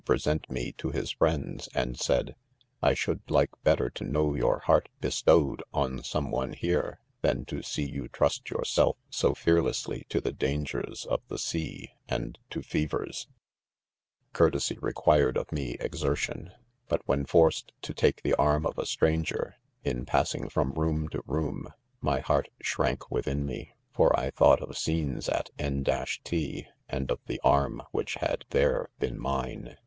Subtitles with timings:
[0.03, 2.35] present me to his friends, 'and said.'
[2.81, 7.87] "I should like' better to; know your heart bestowed, on someone kere^ than to see
[7.87, 13.27] you trust yourself, so fearlessly, to .the dan« gers of the sea and to fevers*
[14.33, 15.77] 5 *.< Courtesy .ireflnirei P f TO $*?r$W'$
[16.89, 21.21] fotf ^he?i forced to tafce the arm pf a stranger, 1$ passing from room to
[21.21, 21.71] rpqm,,
[22.01, 27.85] my h/eart.^lixank within me i 'fpt I thought of scenes at If t r sndpfthpfrm
[27.93, 29.77] whjc|i had there, h4en mine.